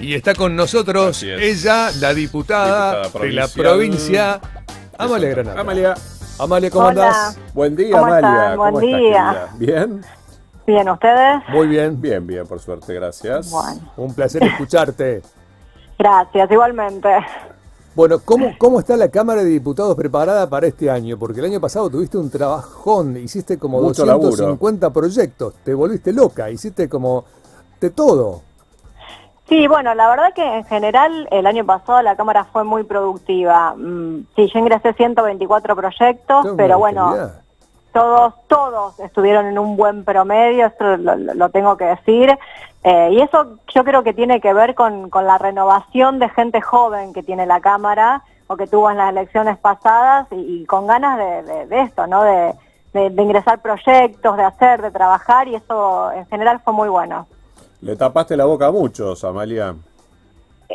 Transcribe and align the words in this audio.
Y 0.00 0.14
está 0.14 0.34
con 0.34 0.54
nosotros 0.54 1.22
ella, 1.22 1.90
la 2.00 2.14
diputada, 2.14 3.02
Diputada 3.02 3.24
de 3.24 3.32
la 3.32 3.48
provincia, 3.48 4.40
Amalia 4.96 5.28
Granada. 5.30 5.60
Amalia, 5.60 5.94
Amalia, 6.38 6.70
¿cómo 6.70 6.86
Hola. 6.86 7.04
andás? 7.06 7.38
buen 7.52 7.74
día, 7.76 7.90
¿Cómo 7.98 8.04
Amalia. 8.06 8.28
están? 8.28 8.56
Buen 8.58 8.74
¿Cómo 8.74 8.80
estás, 8.86 9.00
día. 9.00 9.10
querida? 9.10 9.48
¿Bien? 9.58 10.04
Bien, 10.66 10.88
¿ustedes? 10.88 11.42
Muy 11.48 11.66
bien. 11.66 12.00
Bien, 12.00 12.26
bien, 12.26 12.46
por 12.46 12.60
suerte, 12.60 12.94
gracias. 12.94 13.50
Bueno, 13.50 13.92
Un 13.96 14.14
placer 14.14 14.42
escucharte. 14.44 15.22
gracias, 15.98 16.50
igualmente. 16.50 17.08
Bueno, 17.96 18.20
¿cómo, 18.24 18.54
¿cómo 18.58 18.78
está 18.78 18.96
la 18.96 19.08
Cámara 19.08 19.42
de 19.42 19.48
Diputados 19.50 19.96
preparada 19.96 20.48
para 20.48 20.68
este 20.68 20.88
año? 20.88 21.18
Porque 21.18 21.40
el 21.40 21.46
año 21.46 21.60
pasado 21.60 21.90
tuviste 21.90 22.16
un 22.16 22.30
trabajón, 22.30 23.16
hiciste 23.16 23.58
como 23.58 23.80
Mucho 23.80 24.04
250 24.06 24.92
proyectos, 24.92 25.54
te 25.64 25.74
volviste 25.74 26.12
loca, 26.12 26.48
hiciste 26.50 26.88
como 26.88 27.24
de 27.80 27.90
todo. 27.90 28.42
Sí, 29.48 29.66
bueno, 29.66 29.94
la 29.94 30.08
verdad 30.10 30.34
que 30.34 30.44
en 30.44 30.64
general 30.66 31.26
el 31.30 31.46
año 31.46 31.64
pasado 31.64 32.02
la 32.02 32.16
Cámara 32.16 32.44
fue 32.44 32.64
muy 32.64 32.84
productiva. 32.84 33.74
Mm, 33.76 34.26
Sí, 34.36 34.48
yo 34.52 34.58
ingresé 34.58 34.92
124 34.92 35.74
proyectos, 35.74 36.44
Qué 36.46 36.52
pero 36.56 36.78
bueno, 36.78 37.10
todos, 37.92 38.34
todos 38.46 39.00
estuvieron 39.00 39.46
en 39.46 39.58
un 39.58 39.76
buen 39.76 40.04
promedio, 40.04 40.66
esto 40.66 40.96
lo, 40.98 41.16
lo- 41.16 41.48
tengo 41.48 41.76
que 41.76 41.86
decir. 41.86 42.38
Eh, 42.84 43.08
y 43.12 43.20
eso 43.22 43.56
yo 43.74 43.84
creo 43.84 44.02
que 44.02 44.12
tiene 44.12 44.40
que 44.40 44.52
ver 44.52 44.74
con, 44.74 45.08
con 45.10 45.26
la 45.26 45.38
renovación 45.38 46.18
de 46.18 46.28
gente 46.28 46.60
joven 46.60 47.12
que 47.14 47.22
tiene 47.22 47.46
la 47.46 47.60
Cámara 47.60 48.22
o 48.46 48.56
que 48.56 48.66
tuvo 48.66 48.90
en 48.90 48.98
las 48.98 49.10
elecciones 49.10 49.56
pasadas 49.58 50.26
y, 50.30 50.62
y 50.62 50.66
con 50.66 50.86
ganas 50.86 51.16
de, 51.18 51.42
de- 51.42 51.66
de 51.66 51.80
esto, 51.82 52.06
¿no? 52.06 52.22
De- 52.22 52.54
de 52.92 53.22
ingresar 53.22 53.60
proyectos, 53.60 54.36
de 54.36 54.42
hacer, 54.44 54.82
de 54.82 54.90
trabajar 54.90 55.46
y 55.46 55.54
eso 55.54 56.10
en 56.12 56.26
general 56.26 56.60
fue 56.64 56.72
muy 56.72 56.88
bueno. 56.88 57.26
Le 57.80 57.96
tapaste 57.96 58.36
la 58.36 58.44
boca 58.44 58.66
a 58.66 58.72
muchos, 58.72 59.22
Amalia. 59.24 59.74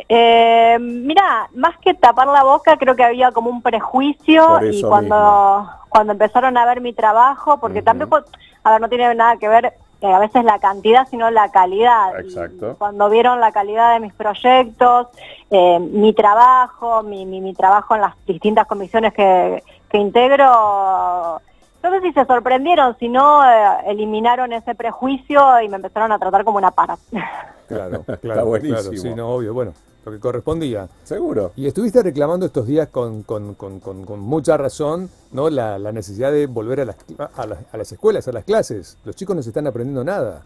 Eh, 0.08 0.76
mira, 0.80 1.48
más 1.54 1.76
que 1.78 1.94
tapar 1.94 2.26
la 2.26 2.42
boca, 2.42 2.76
creo 2.76 2.96
que 2.96 3.04
había 3.04 3.30
como 3.30 3.50
un 3.50 3.62
prejuicio 3.62 4.64
y 4.64 4.82
cuando, 4.82 5.16
mismo. 5.16 5.70
cuando 5.88 6.12
empezaron 6.12 6.56
a 6.56 6.66
ver 6.66 6.80
mi 6.80 6.92
trabajo, 6.92 7.58
porque 7.60 7.78
Ujú. 7.78 7.84
tampoco, 7.84 8.24
a 8.64 8.72
ver, 8.72 8.80
no 8.80 8.88
tiene 8.88 9.14
nada 9.14 9.36
que 9.36 9.48
ver 9.48 9.74
eh, 10.00 10.12
a 10.12 10.18
veces 10.18 10.44
la 10.44 10.58
cantidad, 10.58 11.06
sino 11.08 11.30
la 11.30 11.50
calidad. 11.50 12.18
Y 12.24 12.26
Exacto. 12.26 12.76
cuando 12.76 13.08
vieron 13.08 13.40
la 13.40 13.52
calidad 13.52 13.94
de 13.94 14.00
mis 14.00 14.12
proyectos, 14.14 15.08
eh, 15.50 15.78
mi 15.78 16.12
trabajo, 16.12 17.02
mi, 17.02 17.24
mi, 17.24 17.40
mi 17.40 17.54
trabajo 17.54 17.94
en 17.94 18.00
las 18.00 18.14
distintas 18.26 18.66
comisiones 18.66 19.12
que, 19.14 19.62
que 19.88 19.98
integro, 19.98 21.40
no 21.84 21.90
sé 21.90 22.00
si 22.00 22.12
se 22.12 22.24
sorprendieron, 22.24 22.96
si 22.98 23.08
no 23.08 23.44
eh, 23.44 23.66
eliminaron 23.86 24.52
ese 24.52 24.74
prejuicio 24.74 25.60
y 25.62 25.68
me 25.68 25.76
empezaron 25.76 26.10
a 26.10 26.18
tratar 26.18 26.44
como 26.44 26.58
una 26.58 26.70
para. 26.72 26.96
Claro, 27.66 28.00
Está 28.00 28.16
claro, 28.18 28.44
buenísimo. 28.46 28.78
claro, 28.78 28.96
sí, 28.98 29.14
no, 29.14 29.28
obvio, 29.30 29.54
bueno, 29.54 29.72
lo 30.04 30.12
que 30.12 30.20
correspondía. 30.20 30.86
¿Seguro? 31.02 31.52
Y 31.56 31.66
estuviste 31.66 32.02
reclamando 32.02 32.44
estos 32.44 32.66
días 32.66 32.88
con, 32.88 33.22
con- 33.22 33.54
con- 33.54 33.80
con- 33.80 34.04
con 34.04 34.20
mucha 34.20 34.58
razón 34.58 35.08
¿no? 35.32 35.48
la, 35.48 35.78
la 35.78 35.90
necesidad 35.90 36.30
de 36.30 36.46
volver 36.46 36.80
a 36.82 36.84
las, 36.84 36.96
a, 37.36 37.46
las, 37.46 37.58
a 37.72 37.76
las 37.78 37.90
escuelas, 37.90 38.28
a 38.28 38.32
las 38.32 38.44
clases. 38.44 38.98
Los 39.04 39.16
chicos 39.16 39.34
no 39.34 39.42
se 39.42 39.48
están 39.48 39.66
aprendiendo 39.66 40.04
nada. 40.04 40.42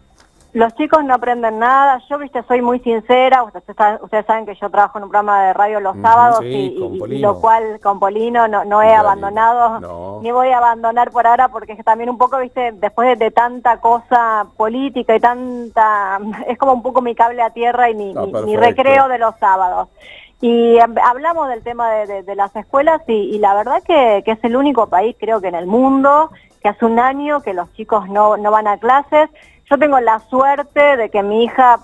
Los 0.51 0.73
chicos 0.75 1.03
no 1.05 1.13
aprenden 1.13 1.59
nada, 1.59 2.01
yo 2.09 2.17
viste 2.17 2.41
soy 2.47 2.61
muy 2.63 2.79
sincera, 2.79 3.43
ustedes, 3.43 3.65
ustedes 4.01 4.25
saben 4.25 4.47
que 4.47 4.55
yo 4.55 4.67
trabajo 4.71 4.97
en 4.97 5.03
un 5.03 5.09
programa 5.11 5.43
de 5.43 5.53
radio 5.53 5.79
los 5.79 5.95
sábados 6.01 6.39
sí, 6.39 6.75
y, 6.75 7.19
lo 7.19 7.39
cual 7.39 7.79
con 7.83 7.99
Polino 7.99 8.47
no, 8.47 8.65
no 8.65 8.81
he 8.81 8.91
abandonado, 8.95 9.79
no. 9.79 10.19
ni 10.23 10.31
voy 10.31 10.49
a 10.49 10.57
abandonar 10.57 11.11
por 11.11 11.27
ahora 11.27 11.49
porque 11.49 11.73
es 11.73 11.77
que 11.77 11.83
también 11.83 12.09
un 12.09 12.17
poco, 12.17 12.39
viste, 12.39 12.71
después 12.71 13.09
de, 13.09 13.25
de 13.25 13.29
tanta 13.31 13.79
cosa 13.79 14.47
política 14.57 15.15
y 15.15 15.19
tanta, 15.19 16.19
es 16.47 16.57
como 16.57 16.73
un 16.73 16.81
poco 16.81 17.01
mi 17.01 17.13
cable 17.13 17.43
a 17.43 17.51
tierra 17.51 17.91
y 17.91 17.95
mi, 17.95 18.09
Está 18.09 18.21
mi- 18.21 18.27
mi 18.27 18.55
perfecto. 18.55 18.59
recreo 18.83 19.07
de 19.07 19.17
los 19.19 19.35
sábados. 19.37 19.89
Y 20.41 20.77
em, 20.79 20.95
hablamos 21.03 21.47
del 21.49 21.61
tema 21.61 21.91
de, 21.91 22.07
de- 22.07 22.23
de 22.23 22.35
las 22.35 22.55
escuelas 22.55 23.01
y, 23.07 23.13
y 23.13 23.37
la 23.37 23.53
verdad 23.53 23.83
que, 23.85 24.23
que 24.25 24.31
es 24.31 24.43
el 24.43 24.55
único 24.55 24.87
país, 24.87 25.15
creo 25.19 25.41
que 25.41 25.49
en 25.49 25.55
el 25.55 25.67
mundo, 25.67 26.31
que 26.63 26.69
hace 26.69 26.85
un 26.85 26.97
año 26.97 27.41
que 27.41 27.53
los 27.53 27.71
chicos 27.73 28.09
no, 28.09 28.35
no 28.37 28.49
van 28.49 28.67
a 28.67 28.77
clases. 28.77 29.29
Yo 29.69 29.77
tengo 29.77 29.99
la 29.99 30.19
suerte 30.29 30.97
de 30.97 31.09
que 31.09 31.21
mi 31.23 31.43
hija 31.43 31.79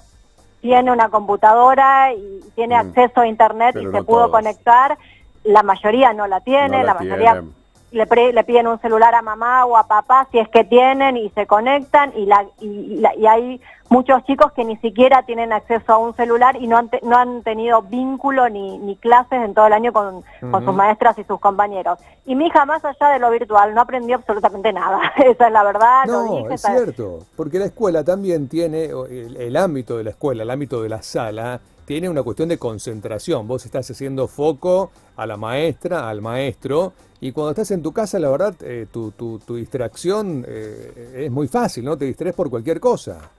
tiene 0.61 0.91
una 0.91 1.09
computadora 1.09 2.11
y 2.13 2.39
tiene 2.55 2.75
Mm. 2.75 2.87
acceso 2.87 3.21
a 3.21 3.27
internet 3.27 3.71
Pero 3.73 3.89
y 3.89 3.93
se 3.93 4.03
pudo 4.03 4.21
todos. 4.21 4.31
conectar. 4.31 4.97
La 5.43 5.61
mayoría 5.61 6.11
no 6.13 6.25
la 6.25 6.39
tiene, 6.41 6.69
No 6.79 6.83
la, 6.83 6.83
la 6.85 6.93
mayoría 6.95 7.31
tienen. 7.33 7.53
Le, 7.95 8.05
pre- 8.07 8.33
le 8.33 8.43
piden 8.43 8.67
un 8.67 8.79
celular 8.79 9.15
a 9.15 9.21
mamá 9.21 9.65
o 9.65 9.77
a 9.77 9.87
papá 9.87 10.27
si 10.31 10.39
es 10.39 10.49
que 10.49 10.63
tienen 10.63 11.17
y 11.17 11.29
se 11.31 11.47
conectan 11.47 12.11
y, 12.15 12.25
la, 12.25 12.45
y, 12.59 12.97
la- 12.99 13.15
y 13.15 13.25
hay 13.25 13.61
muchos 13.89 14.23
chicos 14.25 14.51
que 14.51 14.65
ni 14.65 14.75
siquiera 14.77 15.23
tienen 15.23 15.53
acceso 15.53 15.93
a 15.93 15.97
un 15.97 16.13
celular 16.15 16.55
y 16.59 16.67
no 16.67 16.77
han, 16.77 16.89
te- 16.89 16.99
no 17.03 17.15
han 17.17 17.41
tenido 17.43 17.81
vínculo 17.83 18.49
ni, 18.49 18.77
ni 18.79 18.95
clases 18.97 19.41
en 19.43 19.53
todo 19.53 19.67
el 19.67 19.73
año 19.73 19.93
con, 19.93 20.23
sus 20.41 20.73
maestras 20.75 21.17
y 21.19 21.23
sus 21.23 21.39
compañeros. 21.39 21.99
Y 22.25 22.35
mi 22.35 22.47
hija, 22.47 22.65
más 22.65 22.83
allá 22.83 23.09
de 23.09 23.19
lo 23.19 23.29
virtual, 23.29 23.73
no 23.73 23.81
aprendió 23.81 24.15
absolutamente 24.17 24.73
nada. 24.73 24.99
Esa 25.17 25.47
es 25.47 25.53
la 25.53 25.63
verdad, 25.63 26.05
lo 26.07 26.23
No, 26.25 26.35
dije. 26.37 26.53
es 26.55 26.61
cierto, 26.61 27.19
porque 27.37 27.59
la 27.59 27.65
escuela 27.65 28.03
también 28.03 28.49
tiene, 28.49 28.85
el, 28.85 29.37
el 29.37 29.55
ámbito 29.55 29.97
de 29.97 30.03
la 30.03 30.09
escuela, 30.09 30.43
el 30.43 30.49
ámbito 30.49 30.81
de 30.81 30.89
la 30.89 31.01
sala, 31.01 31.59
tiene 31.85 32.09
una 32.09 32.23
cuestión 32.23 32.49
de 32.49 32.57
concentración. 32.57 33.47
Vos 33.47 33.65
estás 33.65 33.89
haciendo 33.89 34.27
foco 34.27 34.91
a 35.15 35.25
la 35.25 35.37
maestra, 35.37 36.09
al 36.09 36.21
maestro, 36.21 36.93
y 37.21 37.31
cuando 37.31 37.51
estás 37.51 37.71
en 37.71 37.81
tu 37.81 37.91
casa, 37.91 38.19
la 38.19 38.29
verdad, 38.29 38.55
eh, 38.61 38.87
tu, 38.91 39.11
tu, 39.11 39.39
tu 39.39 39.55
distracción 39.55 40.45
eh, 40.47 41.23
es 41.25 41.31
muy 41.31 41.47
fácil, 41.47 41.85
¿no? 41.85 41.97
Te 41.97 42.05
distraes 42.05 42.35
por 42.35 42.49
cualquier 42.49 42.79
cosa. 42.79 43.31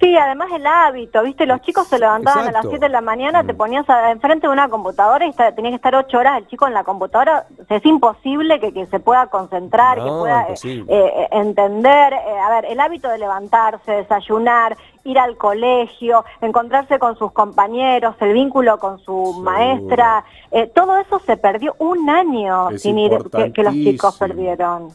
Sí, 0.00 0.16
además 0.16 0.48
el 0.54 0.64
hábito, 0.64 1.24
¿viste? 1.24 1.44
Los 1.44 1.60
chicos 1.62 1.88
se 1.88 1.98
levantaban 1.98 2.42
a 2.42 2.52
las 2.52 2.64
Exacto. 2.64 2.70
7 2.70 2.86
de 2.86 2.92
la 2.92 3.00
mañana, 3.00 3.42
te 3.42 3.52
Mm. 3.52 3.56
ponías 3.56 3.84
enfrente 4.10 4.46
de 4.46 4.52
una 4.52 4.68
computadora 4.68 5.26
y 5.26 5.32
tenías 5.32 5.72
que 5.72 5.74
estar 5.74 5.92
8 5.96 6.18
horas 6.18 6.38
el 6.38 6.46
chico 6.46 6.68
en 6.68 6.74
la 6.74 6.84
computadora. 6.84 7.46
O 7.60 7.64
sea, 7.64 7.78
es 7.78 7.84
imposible 7.84 8.60
que, 8.60 8.72
que 8.72 8.86
se 8.86 9.00
pueda 9.00 9.26
concentrar, 9.26 9.96
que 9.96 10.08
pueda 10.08 10.42
eh, 10.42 10.46
imposible. 10.50 10.84
eh, 10.88 11.28
entender. 11.32 12.12
eh, 12.12 12.38
a 12.38 12.48
ver, 12.50 12.66
el 12.66 12.78
hábito 12.78 13.08
de 13.08 13.18
levantarse, 13.18 13.90
desayunar, 13.90 14.76
ir 15.02 15.18
al 15.18 15.36
colegio, 15.36 16.24
encontrarse 16.42 17.00
con 17.00 17.18
sus 17.18 17.32
compañeros, 17.32 18.14
el 18.20 18.34
vínculo 18.34 18.78
con 18.78 18.98
su 19.00 19.02
Seguro. 19.32 19.40
maestra, 19.40 20.24
eh, 20.52 20.70
todo 20.72 20.96
eso 20.98 21.18
se 21.26 21.36
perdió 21.36 21.74
un 21.80 22.08
año 22.08 22.70
Es 22.70 22.82
sin 22.82 23.00
ir, 23.00 23.10
que, 23.34 23.52
que 23.52 23.62
los 23.64 23.74
chicos 23.74 24.16
perdieron. 24.16 24.90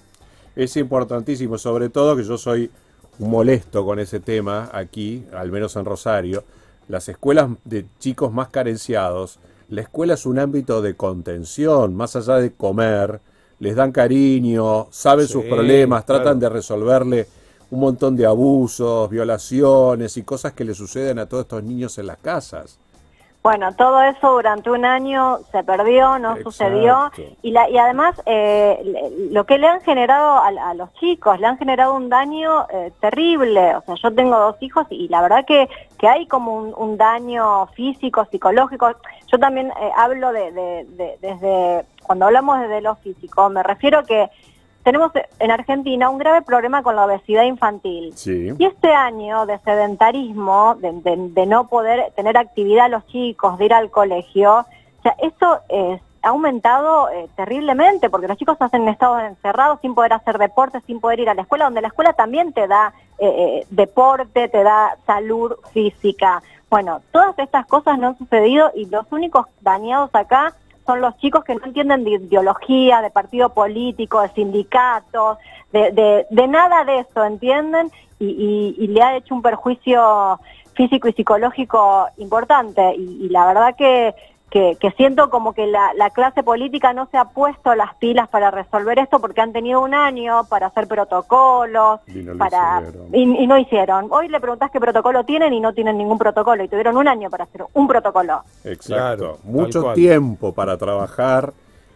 Es 0.56 0.78
importantísimo, 0.78 1.58
sobre 1.58 1.90
todo 1.90 2.16
que 2.16 2.24
yo 2.24 2.38
soy 2.38 2.72
molesto 3.19 3.85
con 3.85 4.00
ese 4.00 4.19
tema 4.19 4.69
aquí, 4.74 5.25
al 5.34 5.51
menos 5.51 5.75
en 5.75 5.85
Rosario. 5.85 6.44
Las 6.88 7.07
escuelas 7.09 7.50
de 7.63 7.85
chicos 8.00 8.31
más 8.34 8.50
carenciados, 8.50 9.40
la 9.69 9.81
escuela 9.81 10.16
es 10.16 10.25
un 10.25 10.40
ámbito 10.40 10.81
de 10.81 10.96
contención, 10.96 11.96
más 11.96 12.16
allá 12.16 12.35
de 12.35 12.52
comer, 12.53 13.22
les 13.59 13.75
dan 13.75 13.91
cariño, 13.91 14.88
saben 14.91 15.28
sus 15.28 15.46
problemas, 15.46 16.03
claro. 16.03 16.23
tratan 16.23 16.40
de 16.40 16.50
resolverle 16.50 17.28
un 17.72 17.79
montón 17.79 18.16
de 18.16 18.25
abusos, 18.25 19.09
violaciones 19.09 20.18
y 20.18 20.23
cosas 20.23 20.53
que 20.53 20.66
le 20.66 20.75
suceden 20.75 21.18
a 21.19 21.25
todos 21.28 21.44
estos 21.44 21.63
niños 21.63 21.97
en 21.97 22.07
las 22.07 22.18
casas. 22.18 22.78
Bueno, 23.44 23.76
todo 23.76 24.02
eso 24.04 24.31
durante 24.31 24.72
un 24.72 24.86
año 24.86 25.40
se 25.52 25.66
perdió, 25.66 26.18
no 26.18 26.30
Exacto. 26.30 26.52
sucedió. 26.52 27.12
Y, 27.42 27.52
la, 27.52 27.70
y 27.70 27.78
además, 27.78 28.22
eh, 28.26 29.28
lo 29.31 29.46
que 29.46 29.58
le 29.58 29.68
han 29.68 29.81
generado 29.81 30.38
a, 30.38 30.48
a 30.48 30.74
los 30.74 30.94
chicos, 30.94 31.38
le 31.42 31.48
han 31.48 31.58
generado 31.58 31.94
un 31.94 32.08
daño 32.08 32.66
eh, 32.72 32.94
terrible. 33.02 33.76
O 33.76 33.82
sea, 33.82 33.96
yo 34.02 34.16
tengo 34.16 34.40
dos 34.40 34.56
hijos 34.62 34.88
y 34.90 35.09
la 35.09 35.22
verdad 35.22 35.44
que, 35.46 35.68
que 35.98 36.08
hay 36.08 36.26
como 36.26 36.56
un, 36.56 36.74
un 36.78 36.98
daño 36.98 37.68
físico, 37.76 38.24
psicológico. 38.32 38.92
Yo 39.28 39.38
también 39.38 39.72
eh, 39.78 39.92
hablo 39.98 40.32
de, 40.32 40.52
de- 40.53 40.86
de- 40.92 41.18
desde, 41.22 41.86
cuando 42.03 42.26
hablamos 42.28 42.62
desde 42.62 42.80
lo 42.80 42.96
físico, 42.96 43.50
me 43.50 43.62
refiero 43.62 44.03
que 44.06 44.30
tenemos 44.84 45.12
en 45.40 45.52
Argentina 45.52 46.10
un 46.10 46.18
grave 46.18 46.42
problema 46.42 46.84
con 46.84 46.96
la 46.96 47.06
obesidad 47.06 47.44
infantil. 47.44 48.12
Sí. 48.16 48.52
Y 48.58 48.66
este 48.66 48.94
año 48.94 49.46
de 49.46 49.58
sedentarismo, 49.60 50.76
de, 50.76 50.92
de- 51.02 51.30
de 51.30 51.46
no 51.46 51.68
poder 51.68 52.12
tener 52.16 52.38
actividad 52.38 52.90
los 52.90 53.06
chicos, 53.08 53.58
de 53.58 53.66
ir 53.66 53.74
al 53.74 53.90
colegio, 53.90 54.59
o 54.59 55.02
sea, 55.02 55.16
esto 55.22 55.59
eh, 55.70 56.00
ha 56.22 56.30
aumentado 56.30 57.09
eh, 57.09 57.28
terriblemente 57.35 58.09
porque 58.09 58.28
los 58.28 58.38
chicos 58.38 58.56
hacen 58.62 58.88
estados 58.88 59.22
encerrados 59.24 59.80
sin 59.82 59.94
poder 59.94 60.14
hacer 60.14 60.38
deporte, 60.38 60.80
sin 60.88 61.00
poder 61.02 61.20
ir 61.20 61.29
a 61.29 61.34
la 61.34 61.41
escuela, 61.41 61.66
donde 61.66 61.82
la 61.82 61.90
escuela 61.90 62.14
también 62.14 62.53
te 62.53 62.68
da 62.68 62.94
eh, 63.20 63.28
eh, 63.28 63.68
deporte, 63.70 64.47
te 64.47 64.64
da 64.64 64.96
salud 65.06 65.53
física. 65.74 66.41
Bueno, 66.70 67.02
todas 67.12 67.38
estas 67.38 67.66
cosas 67.68 68.00
no 68.00 68.08
han 68.08 68.18
sucedido 68.18 68.72
y 68.74 68.86
los 68.86 69.06
únicos 69.12 69.46
dañados 69.62 70.09
acá 70.14 70.53
son 70.85 71.02
los 71.02 71.16
chicos 71.18 71.44
que 71.44 71.56
no 71.56 71.66
entienden 71.66 72.03
de 72.03 72.12
ideología, 72.12 73.02
de 73.02 73.09
partido 73.09 73.50
político, 73.53 74.22
de 74.22 74.30
sindicatos, 74.30 75.38
de, 75.72 75.91
de, 75.91 76.26
de 76.30 76.47
nada 76.47 76.84
de 76.84 77.00
eso, 77.00 77.24
¿entienden? 77.24 77.91
Y, 78.20 78.76
y- 78.78 78.88
le 78.88 79.02
ha 79.02 79.16
hecho 79.18 79.34
un 79.35 79.41
perjuicio 79.41 80.40
físico 80.74 81.08
y 81.08 81.14
psicológico 81.14 82.08
importante. 82.18 82.96
Y, 82.96 83.26
y 83.26 83.30
la 83.30 83.46
verdad 83.46 83.76
que, 83.76 84.14
que, 84.53 84.78
que 84.79 84.91
siento 84.91 85.32
como 85.32 85.53
que 85.53 85.66
la, 85.66 85.96
la, 85.96 86.11
clase 86.11 86.44
política 86.44 86.94
no 86.94 87.08
se 87.09 87.17
ha 87.17 87.26
puesto 87.26 87.73
las 87.73 87.96
pilas 87.96 88.29
para 88.29 88.52
resolver 88.52 89.00
esto 89.00 89.20
porque 89.20 89.41
han 89.41 89.52
tenido 89.52 89.82
un 89.82 89.96
año 89.96 90.44
para 90.47 90.67
hacer 90.67 90.88
protocolos, 90.88 92.02
y 92.05 92.20
no, 92.20 92.38
para, 92.38 92.84
y, 93.11 93.47
no 93.47 93.58
hicieron. 93.58 94.09
Hoy 94.11 94.28
le 94.28 94.40
preguntas 94.40 94.70
qué 94.70 94.79
protocolo 94.79 95.23
tienen 95.23 95.53
y 95.53 95.59
no 95.59 95.73
tienen 95.73 95.97
ningún 95.97 96.20
protocolo 96.20 96.64
y 96.64 96.67
tuvieron 96.67 96.97
un 96.97 97.08
año 97.08 97.32
para 97.32 97.46
hacer 97.46 97.66
un 97.73 97.88
protocolo. 97.88 98.44
Exacto, 98.64 99.40
mucho 99.44 99.91
tiempo 99.94 100.53
para 100.53 100.78
trabajar 100.78 101.52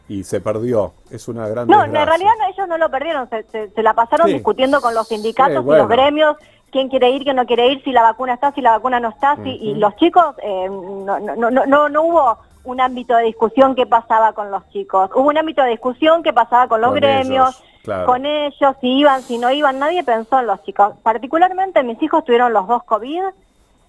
y 0.09 0.23
se 0.23 0.41
perdió. 0.41 0.93
Es 1.11 1.27
una 1.27 1.47
gran 1.47 1.67
No, 1.67 1.83
en 1.83 1.93
realidad 1.93 2.33
ellos 2.51 2.67
no 2.67 2.79
lo 2.79 2.89
perdieron, 2.89 3.29
se, 3.29 3.69
se, 3.69 3.83
la 3.83 3.93
pasaron 3.93 4.25
discutiendo 4.25 4.81
con 4.81 4.95
los 4.95 5.07
sindicatos 5.07 5.63
y 5.63 5.69
los 5.69 5.87
gremios 5.87 6.37
quién 6.71 6.89
quiere 6.89 7.11
ir, 7.11 7.23
quién 7.23 7.35
no 7.35 7.45
quiere 7.45 7.67
ir, 7.71 7.83
si 7.83 7.91
la 7.91 8.01
vacuna 8.01 8.33
está, 8.33 8.51
si 8.53 8.61
la 8.61 8.71
vacuna 8.71 8.99
no 8.99 9.09
está, 9.09 9.35
si, 9.43 9.49
y 9.49 9.75
los 9.75 9.95
chicos, 9.95 10.35
eh, 10.41 10.67
no, 10.69 11.19
no, 11.19 11.35
no, 11.35 11.65
no, 11.65 11.89
no 11.89 12.03
hubo 12.03 12.37
un 12.67 12.81
ámbito 12.81 13.15
de 13.15 13.23
discusión 13.23 13.75
que 13.75 13.85
pasaba 13.85 14.33
con 14.33 14.51
los 14.51 14.67
chicos. 14.69 15.09
Hubo 15.15 15.29
un 15.29 15.37
ámbito 15.37 15.63
de 15.63 15.69
discusión 15.69 16.21
que 16.21 16.33
pasaba 16.33 16.67
con 16.67 16.81
los 16.81 16.93
gremios, 16.93 17.63
con 18.05 18.25
ellos, 18.25 18.75
si 18.81 18.99
iban, 18.99 19.21
si 19.21 19.37
no 19.37 19.49
iban, 19.51 19.79
nadie 19.79 20.03
pensó 20.03 20.39
en 20.39 20.47
los 20.47 20.61
chicos. 20.63 20.93
Particularmente 21.01 21.81
mis 21.83 22.01
hijos 22.03 22.25
tuvieron 22.25 22.51
los 22.51 22.67
dos 22.67 22.83
COVID 22.83 23.23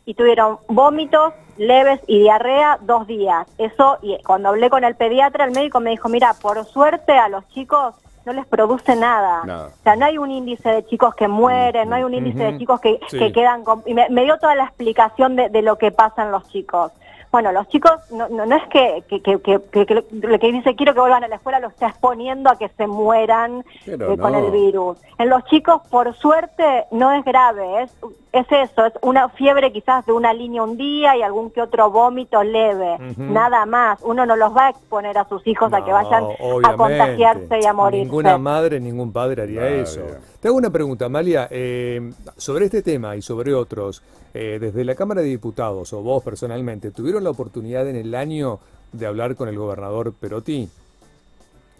y 0.06 0.14
tuvieron 0.14 0.58
vómitos 0.68 1.34
leves 1.56 2.00
y 2.06 2.20
diarrea 2.20 2.78
dos 2.82 3.08
días. 3.08 3.48
Eso, 3.58 3.98
y 4.00 4.16
cuando 4.22 4.50
hablé 4.50 4.70
con 4.70 4.84
el 4.84 4.94
pediatra, 4.94 5.44
el 5.44 5.50
médico 5.50 5.80
me 5.80 5.90
dijo, 5.90 6.08
mira, 6.08 6.34
por 6.40 6.64
suerte 6.64 7.18
a 7.18 7.28
los 7.28 7.46
chicos 7.48 7.96
no 8.24 8.32
les 8.32 8.46
produce 8.46 8.94
nada. 8.94 9.70
O 9.76 9.82
sea, 9.82 9.96
no 9.96 10.04
hay 10.04 10.18
un 10.18 10.30
índice 10.30 10.68
de 10.68 10.86
chicos 10.86 11.16
que 11.16 11.26
mueren, 11.26 11.88
no 11.88 11.96
hay 11.96 12.04
un 12.04 12.14
índice 12.14 12.44
de 12.44 12.58
chicos 12.58 12.80
que, 12.80 13.00
que 13.10 13.32
quedan... 13.32 13.64
Con, 13.64 13.82
y 13.86 13.94
me, 13.94 14.22
dio 14.22 14.38
toda 14.38 14.54
la 14.54 14.64
explicación 14.64 15.34
de, 15.34 15.48
de, 15.48 15.62
lo 15.62 15.78
que 15.78 15.90
pasa 15.90 16.22
en 16.22 16.30
los 16.30 16.46
chicos. 16.48 16.92
Bueno, 17.30 17.52
los 17.52 17.68
chicos 17.68 17.92
no, 18.10 18.28
no, 18.28 18.56
es 18.56 18.62
que, 18.68 19.04
que, 19.08 19.20
que, 19.20 19.40
que, 19.40 20.04
lo 20.10 20.38
que 20.38 20.52
dice 20.52 20.74
quiero 20.74 20.94
que 20.94 21.00
vuelvan 21.00 21.24
a 21.24 21.28
la 21.28 21.36
escuela 21.36 21.60
lo 21.60 21.68
está 21.68 21.88
exponiendo 21.88 22.50
a 22.50 22.56
que 22.56 22.68
se 22.70 22.86
mueran 22.86 23.64
eh, 23.86 24.16
con 24.18 24.34
el 24.34 24.50
virus. 24.50 24.98
En 25.18 25.28
los 25.28 25.44
chicos, 25.44 25.82
por 25.90 26.14
suerte, 26.16 26.86
no 26.90 27.12
es 27.12 27.24
grave, 27.24 27.82
es, 27.82 27.94
es 28.38 28.46
eso, 28.50 28.86
es 28.86 28.92
una 29.02 29.28
fiebre 29.30 29.72
quizás 29.72 30.04
de 30.06 30.12
una 30.12 30.32
línea 30.32 30.62
un 30.62 30.76
día 30.76 31.16
y 31.16 31.22
algún 31.22 31.50
que 31.50 31.60
otro 31.60 31.90
vómito 31.90 32.42
leve, 32.42 32.96
nada 33.16 33.66
más. 33.66 34.00
Uno 34.02 34.26
no 34.26 34.36
los 34.36 34.56
va 34.56 34.66
a 34.66 34.70
exponer 34.70 35.16
a 35.18 35.28
sus 35.28 35.46
hijos 35.46 35.72
a 35.72 35.84
que 35.84 35.92
vayan 35.92 36.24
a 36.64 36.76
contagiarse 36.76 37.60
y 37.60 37.66
a 37.66 37.72
morir. 37.72 38.02
Ninguna 38.04 38.38
madre, 38.38 38.80
ningún 38.80 39.12
padre 39.12 39.42
haría 39.42 39.68
eso. 39.68 40.00
Te 40.40 40.48
hago 40.48 40.56
una 40.56 40.70
pregunta, 40.70 41.06
Amalia, 41.06 41.48
eh, 41.50 42.12
sobre 42.36 42.66
este 42.66 42.82
tema 42.82 43.16
y 43.16 43.22
sobre 43.22 43.54
otros. 43.54 44.02
Eh, 44.34 44.58
desde 44.60 44.84
la 44.84 44.94
Cámara 44.94 45.22
de 45.22 45.28
Diputados 45.28 45.92
o 45.92 46.02
vos 46.02 46.22
personalmente, 46.22 46.90
¿tuvieron 46.90 47.24
la 47.24 47.30
oportunidad 47.30 47.88
en 47.88 47.96
el 47.96 48.14
año 48.14 48.60
de 48.92 49.06
hablar 49.06 49.36
con 49.36 49.48
el 49.48 49.56
gobernador 49.56 50.12
Perotti? 50.12 50.68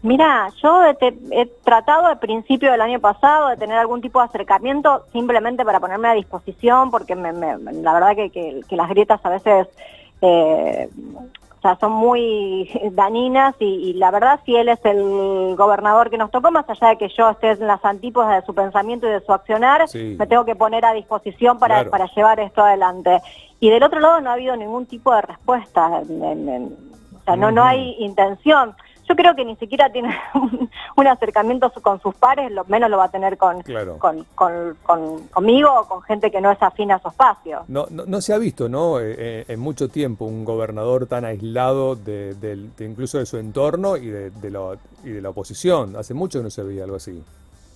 Mira, 0.03 0.49
yo 0.63 0.85
he, 0.85 1.47
tratado 1.65 2.07
al 2.07 2.19
principio 2.21 2.71
del 2.71 2.81
año 2.81 3.01
pasado 3.01 3.49
de 3.49 3.57
tener 3.57 3.79
algún 3.79 4.01
tipo 4.01 4.21
de 4.21 4.27
acercamiento 4.27 5.05
simplemente 5.13 5.65
para 5.65 5.81
ponerme 5.81 6.09
a 6.09 6.15
disposición 6.15 6.91
porque 6.91 7.17
la 7.17 7.93
verdad 7.93 8.15
que, 8.15 8.61
las 8.71 8.89
grietas 8.89 9.21
a 9.25 9.31
veces 9.31 9.67
eh, 10.23 10.89
o 11.59 11.61
sea, 11.61 11.77
son 11.81 11.93
muy 11.93 12.71
dañinas 12.93 13.57
y, 13.59 13.95
la 13.95 14.11
verdad 14.11 14.41
si 14.45 14.55
él 14.55 14.69
es 14.69 14.79
el 14.85 15.57
gobernador 15.57 16.11
que 16.11 16.19
nos 16.19 16.31
tocó, 16.31 16.51
más 16.51 16.69
allá 16.69 16.91
de 16.91 16.99
que 16.99 17.09
yo 17.09 17.31
esté 17.31 17.51
en 17.51 17.67
las 17.67 17.85
antípodas 17.85 18.41
de 18.41 18.47
su 18.47 18.55
pensamiento 18.55 19.09
y 19.09 19.11
de 19.11 19.21
su 19.21 19.33
accionar, 19.33 19.85
me 19.93 20.27
tengo 20.27 20.45
que 20.45 20.55
poner 20.55 20.85
a 20.85 20.93
disposición 20.93 21.59
para, 21.59 21.91
para 21.91 22.07
llevar 22.15 22.39
esto 22.39 22.63
adelante. 22.63 23.21
Y 23.59 23.71
del 23.71 23.83
otro 23.83 23.99
lado 23.99 24.21
no 24.21 24.31
ha 24.31 24.35
habido 24.35 24.55
ningún 24.55 24.87
tipo 24.87 25.13
de 25.13 25.23
respuesta, 25.23 25.89
o 25.89 27.25
sea, 27.25 27.37
no, 27.37 27.51
no 27.51 27.65
hay 27.65 27.97
intención 27.99 28.77
yo 29.09 29.17
creo 29.17 29.35
que 29.35 29.45
ni 29.45 29.57
siquiera 29.57 29.91
tiene 29.91 30.15
un, 30.97 31.07
acercamiento 31.07 31.73
con 31.83 32.01
sus 32.01 32.15
pares, 32.15 32.53
lo 32.53 32.65
menos 32.67 32.91
lo 32.91 32.99
va 32.99 33.05
a 33.05 33.11
tener 33.11 33.39
con, 33.39 33.63
con, 33.99 34.27
conmigo 35.31 35.71
o 35.81 35.89
con 35.89 36.03
gente 36.03 36.31
que 36.31 36.41
no 36.41 36.51
es 36.51 36.63
afín 36.63 36.93
a 36.93 36.99
su 36.99 37.09
espacio. 37.09 37.65
No, 37.69 37.87
no, 37.91 38.21
se 38.21 38.35
ha 38.35 38.39
visto, 38.39 38.69
¿no? 38.69 39.01
Eh, 39.01 39.15
eh, 39.17 39.45
en 39.49 39.61
mucho 39.61 39.89
tiempo 39.89 40.27
un 40.27 40.45
gobernador 40.45 41.07
tan 41.07 41.25
aislado 41.25 41.97
de, 41.97 42.69
incluso 42.81 43.19
de 43.19 43.27
su 43.27 43.39
entorno 43.39 43.97
y 43.97 44.09
de, 44.09 44.31
y 45.05 45.11
de 45.11 45.23
la 45.23 45.31
oposición. 45.31 45.97
Hace 45.97 46.13
mucho 46.13 46.41
que 46.41 46.45
no 46.45 46.51
se 46.51 46.63
veía 46.63 46.85
algo 46.85 46.97
así 46.97 47.23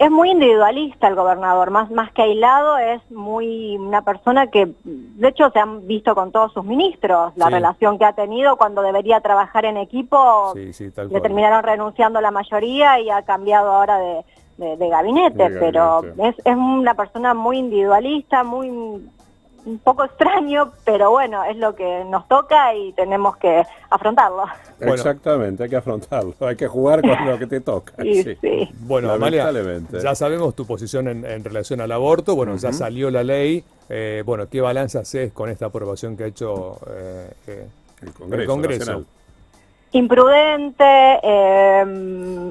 es 0.03 0.11
muy 0.11 0.31
individualista 0.31 1.07
el 1.07 1.15
gobernador, 1.15 1.71
más, 1.71 1.89
más 1.93 2.11
que 2.13 2.23
aislado, 2.23 2.77
es 2.77 3.09
muy 3.13 3.77
una 3.77 4.03
persona 4.03 4.49
que, 4.49 4.73
de 4.85 5.29
hecho, 5.29 5.49
se 5.51 5.61
han 5.61 5.87
visto 5.87 6.17
con 6.17 6.33
todos 6.33 6.53
sus 6.53 6.65
ministros, 6.65 7.33
la 7.37 7.49
relación 7.49 7.99
que 8.01 8.05
ha 8.05 8.13
tenido 8.13 8.57
cuando 8.57 8.83
debería 8.83 9.21
trabajar 9.21 9.65
en 9.65 9.77
equipo, 9.77 10.55
le 10.57 11.21
terminaron 11.21 11.63
renunciando 11.63 12.21
la 12.21 12.33
mayoría 12.33 12.99
y 12.99 13.11
ha 13.11 13.23
cambiado 13.23 13.71
ahora 13.71 13.99
de, 13.99 14.77
de, 14.77 14.89
gabinete, 14.89 15.51
pero 15.51 16.03
es, 16.19 16.35
es 16.45 16.57
una 16.57 16.95
persona 16.95 17.33
muy 17.33 17.59
individualista, 17.59 18.43
muy 18.43 19.09
un 19.65 19.79
poco 19.79 20.05
extraño, 20.05 20.73
pero 20.85 21.11
bueno, 21.11 21.45
es 21.45 21.57
lo 21.57 21.75
que 21.75 22.05
nos 22.07 22.27
toca 22.29 22.75
y 22.75 22.93
tenemos 22.93 23.37
que 23.37 23.65
afrontarlo. 23.91 24.45
Exactamente, 24.81 25.65
hay 25.65 25.71
que 25.71 25.77
afrontarlo, 25.77 26.35
hay 26.41 26.57
que 26.57 26.67
jugar 26.67 27.01
con 27.01 27.27
lo 27.27 27.39
que 27.39 27.47
te 27.47 27.61
toca. 27.61 27.95
sí, 28.03 28.37
Bueno, 28.81 29.13
Amalia, 29.13 29.51
ya 30.03 30.15
sabemos 30.15 30.55
tu 30.55 30.67
posición 30.67 31.09
en, 31.09 31.45
relación 31.45 31.81
al 31.81 31.93
aborto, 31.93 32.35
bueno, 32.35 32.57
ya 32.57 32.73
salió 32.73 33.11
la 33.11 33.23
ley, 33.23 33.65
eh, 33.89 34.23
bueno, 34.25 34.49
¿qué 34.49 34.61
balance 34.61 34.99
haces 34.99 35.33
con 35.33 35.51
esta 35.51 35.67
aprobación 35.67 36.17
que 36.17 36.25
ha 36.25 36.27
hecho 36.27 36.79
eh, 36.89 37.31
eh, 37.47 37.67
el 38.03 38.47
Congreso? 38.47 39.05
Imprudente, 39.93 40.85
eh, 41.23 41.85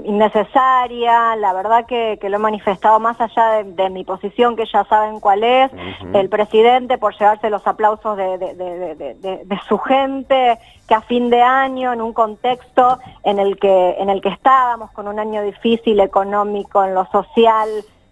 innecesaria, 0.06 1.36
la 1.36 1.54
verdad 1.54 1.86
que, 1.88 2.18
lo 2.22 2.36
he 2.36 2.40
manifestado 2.40 3.00
más 3.00 3.20
allá 3.20 3.64
de, 3.64 3.90
mi 3.90 4.04
posición, 4.04 4.56
que 4.56 4.66
ya 4.72 4.84
saben 4.86 5.20
cuál 5.20 5.44
es, 5.44 5.72
el 6.14 6.30
presidente 6.30 7.00
por 7.00 7.18
llevarse 7.18 7.50
los 7.50 7.66
aplausos 7.66 8.16
de, 8.16 9.60
su 9.68 9.78
gente, 9.80 10.60
que 10.88 10.94
a 10.94 11.02
fin 11.02 11.32
de 11.32 11.42
año, 11.42 11.94
en 11.94 12.02
un 12.02 12.14
contexto 12.14 13.00
en 13.24 13.40
el 13.40 13.58
que, 13.58 13.96
en 13.98 14.10
el 14.12 14.22
que 14.22 14.30
estábamos, 14.30 14.92
con 14.92 15.08
un 15.08 15.18
año 15.20 15.42
difícil 15.42 16.00
económico, 16.00 16.84
en 16.84 16.94
lo 16.94 17.06
social, 17.08 17.70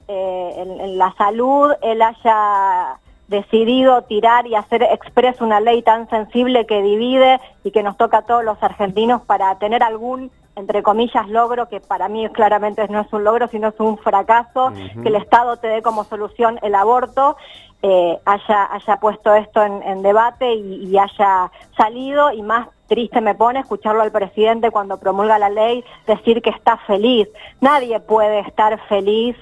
eh, 0.08 0.54
en 0.58 0.98
la 0.98 1.14
salud, 1.18 1.72
él 1.84 2.02
haya 2.02 2.98
decidido 3.30 4.02
tirar 4.04 4.48
y 4.48 4.56
hacer 4.56 4.84
expreso 4.84 5.46
una 5.46 5.60
ley 5.60 5.82
tan 5.82 6.10
sensible 6.10 6.66
que 6.66 6.82
divide 6.82 7.40
y 7.64 7.72
que 7.72 7.84
nos 7.84 7.96
toca 7.96 8.20
a 8.20 8.22
todos 8.24 8.44
los 8.44 8.62
argentinos 8.62 9.22
para 9.22 9.58
tener 9.60 9.84
algún, 9.84 10.32
entre 10.56 10.82
comillas, 10.82 11.30
logro, 11.30 11.70
que 11.70 11.80
para 11.80 12.10
mí 12.10 12.28
claramente 12.30 12.88
no 12.90 13.02
es 13.02 13.14
un 13.14 13.24
logro, 13.24 13.48
sino 13.48 13.70
es 13.70 13.80
un 13.80 13.98
fracaso, 14.00 14.74
que 15.02 15.08
el 15.08 15.16
Estado 15.16 15.58
te 15.58 15.68
dé 15.68 15.82
como 15.84 16.04
solución 16.04 16.60
el 16.64 16.74
aborto, 16.74 17.38
eh, 17.82 18.20
haya, 18.26 18.74
haya 18.74 18.98
puesto 18.98 19.34
esto 19.36 19.64
en, 19.64 20.02
debate 20.02 20.54
y, 20.54 20.98
haya 20.98 21.50
salido 21.78 22.30
y 22.34 22.42
más 22.42 22.68
triste 22.88 23.22
me 23.22 23.36
pone 23.36 23.62
escucharlo 23.62 24.02
al 24.02 24.12
presidente 24.12 24.70
cuando 24.70 25.00
promulga 25.00 25.40
la 25.40 25.50
ley 25.50 25.86
decir 26.06 26.42
que 26.42 26.50
está 26.50 26.76
feliz. 26.78 27.30
Nadie 27.62 28.02
puede 28.02 28.40
estar 28.40 28.78
feliz 28.90 29.38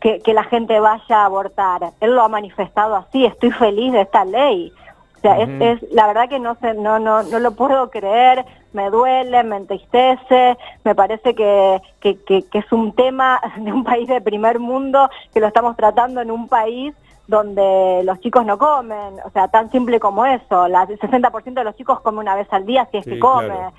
que, 0.00 0.34
la 0.34 0.44
gente 0.44 0.78
vaya 0.80 1.22
a 1.22 1.24
abortar. 1.24 1.92
Él 2.00 2.14
lo 2.14 2.22
ha 2.22 2.28
manifestado 2.28 2.96
así, 2.96 3.24
estoy 3.24 3.50
feliz 3.50 3.92
de 3.92 4.02
esta 4.02 4.24
ley. 4.24 4.72
O 5.16 5.20
sea, 5.20 5.38
es, 5.40 5.82
la 5.92 6.06
verdad 6.06 6.28
que 6.28 6.38
no, 6.38 6.54
sé, 6.56 6.74
no, 6.74 6.98
no, 6.98 7.22
no 7.22 7.38
lo 7.40 7.52
puedo 7.52 7.90
creer, 7.90 8.44
me 8.72 8.90
duele, 8.90 9.42
me 9.42 9.56
entristece, 9.56 10.56
me 10.84 10.94
parece 10.94 11.34
que, 11.34 11.80
que, 12.00 12.18
que, 12.22 12.44
es 12.52 12.70
un 12.70 12.92
tema 12.92 13.40
de 13.56 13.72
un 13.72 13.82
país 13.82 14.06
de 14.08 14.20
primer 14.20 14.60
mundo, 14.60 15.08
que 15.32 15.40
lo 15.40 15.46
estamos 15.48 15.76
tratando 15.76 16.20
en 16.20 16.30
un 16.30 16.48
país 16.48 16.94
donde 17.26 18.02
los 18.04 18.20
chicos 18.20 18.46
no 18.46 18.56
comen, 18.56 19.14
o 19.24 19.30
sea, 19.30 19.48
tan 19.48 19.70
simple 19.72 19.98
como 19.98 20.24
eso, 20.24 20.66
el 20.66 20.74
60% 20.74 21.54
de 21.54 21.64
los 21.64 21.74
chicos 21.74 21.98
comen 22.00 22.20
una 22.20 22.36
vez 22.36 22.46
al 22.52 22.64
día 22.64 22.86
si 22.92 22.98
es 22.98 23.04
que 23.04 23.18
come. 23.18 23.72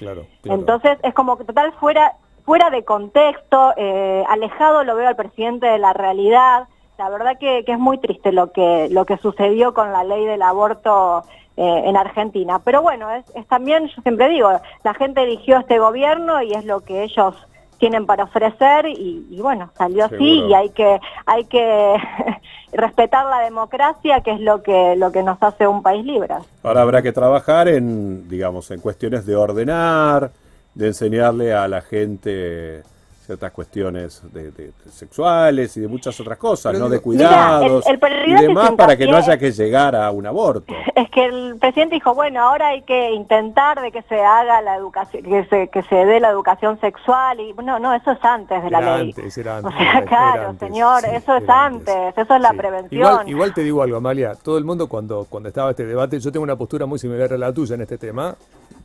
Entonces 0.43 0.97
es 1.01 1.13
como 1.13 1.37
que 1.37 1.45
total 1.45 1.71
fuera 1.79 2.13
fuera 2.47 2.69
de 2.69 2.85
contexto, 2.85 3.73
eh, 3.75 4.23
alejado 4.29 4.85
lo 4.85 4.95
veo 4.95 5.09
al 5.09 5.17
presidente 5.17 5.67
de 5.67 5.77
la 5.79 5.91
realidad. 5.91 6.69
La 6.97 7.09
verdad 7.09 7.37
que, 7.37 7.65
es 7.67 7.77
muy 7.77 7.97
triste 7.97 8.31
lo 8.31 8.53
que, 8.53 8.87
lo 8.89 9.05
que 9.05 9.17
sucedió 9.17 9.73
con 9.73 9.91
la 9.91 10.05
ley 10.05 10.25
del 10.25 10.41
aborto 10.41 11.25
eh, 11.57 11.81
en 11.83 11.97
Argentina. 11.97 12.59
Pero 12.63 12.81
bueno, 12.81 13.09
es, 13.11 13.47
también, 13.47 13.89
yo 13.93 14.01
siempre 14.01 14.29
digo, 14.29 14.49
la 14.85 14.93
gente 14.93 15.23
eligió 15.23 15.57
este 15.57 15.77
gobierno 15.77 16.41
y 16.41 16.53
es 16.53 16.63
lo 16.63 16.79
que 16.79 17.03
ellos 17.03 17.35
tienen 17.79 18.05
para 18.05 18.23
ofrecer 18.23 18.85
y, 18.87 19.39
bueno, 19.41 19.69
salió 19.77 20.05
así 20.05 20.45
y 20.47 20.53
hay 20.53 20.69
que, 20.69 21.01
hay 21.25 21.43
que 21.45 21.97
respetar 22.71 23.25
la 23.25 23.39
democracia, 23.39 24.21
que 24.21 24.31
es 24.31 24.39
lo 24.39 24.63
que, 24.63 24.95
lo 24.95 25.11
que 25.11 25.21
nos 25.21 25.37
hace 25.43 25.67
un 25.67 25.83
país 25.83 26.05
libre. 26.05 26.35
Ahora 26.63 26.81
habrá 26.81 27.01
que 27.01 27.11
trabajar 27.11 27.67
en, 27.67 28.29
digamos, 28.29 28.71
en 28.71 28.79
cuestiones 28.79 29.25
de 29.25 29.35
ordenar, 29.35 30.31
de 30.77 30.87
enseñarle 30.87 31.53
a 31.53 31.67
la 31.67 31.81
gente 31.81 32.83
ciertas 33.25 33.51
cuestiones 33.51 34.21
de, 34.31 34.51
de- 34.51 34.67
de 34.67 34.89
sexuales 34.89 35.75
y 35.75 35.81
de 35.81 35.89
muchas 35.89 36.17
otras 36.21 36.37
cosas, 36.37 36.71
Pero 36.71 36.85
¿no? 36.85 36.89
De 36.89 37.01
cuidados 37.01 37.83
Mira, 37.85 38.07
el- 38.07 38.31
el 38.31 38.39
y 38.39 38.41
demás 38.47 38.71
para 38.77 38.95
que 38.95 39.05
no 39.05 39.17
haya 39.17 39.37
que 39.37 39.51
llegar 39.51 39.97
a 39.97 40.11
un 40.11 40.25
aborto. 40.27 40.73
Es 40.95 41.09
que 41.11 41.25
el 41.25 41.57
presidente 41.59 41.95
dijo, 41.95 42.15
bueno, 42.15 42.41
ahora 42.41 42.69
hay 42.69 42.81
que 42.83 43.11
intentar 43.11 43.81
de 43.81 43.91
que 43.91 44.01
se 44.03 44.19
haga 44.23 44.61
la 44.61 44.75
educación, 44.75 45.23
que 45.23 45.45
se, 45.45 45.67
que 45.67 45.83
se 45.83 45.95
dé 45.95 46.19
la 46.21 46.29
educación 46.29 46.79
sexual 46.79 47.39
y 47.41 47.53
no, 47.53 47.79
no, 47.79 47.93
eso 47.93 48.11
es 48.11 48.23
antes 48.23 48.63
de 48.63 48.69
la 48.71 48.79
Era 48.79 48.97
ley. 48.97 49.09
antes, 49.09 49.37
era 49.37 49.57
antes, 49.57 49.73
o 49.73 49.77
sea, 49.77 49.91
era- 49.91 50.05
claro, 50.05 50.41
era 50.41 50.49
antes, 50.49 50.67
señor, 50.69 51.01
sí, 51.01 51.07
eso 51.13 51.35
es 51.35 51.49
antes, 51.49 52.17
eso 52.17 52.35
es 52.35 52.41
la 52.41 52.49
Sí. 52.51 52.57
prevención. 52.57 52.99
Igual, 53.01 53.29
igual 53.29 53.53
te 53.53 53.61
digo 53.63 53.81
algo, 53.83 53.97
Amalia. 53.97 54.35
Todo 54.41 54.57
el 54.57 54.63
mundo 54.63 54.87
cuando, 54.87 55.25
cuando 55.29 55.49
estaba 55.49 55.71
este 55.71 55.85
debate, 55.85 56.17
yo 56.19 56.31
tengo 56.31 56.43
una 56.45 56.55
postura 56.55 56.85
muy 56.85 56.97
similar 56.97 57.31
a 57.33 57.37
la 57.37 57.51
tuya 57.53 57.75
en 57.75 57.81
este 57.81 57.97
tema. 57.97 58.35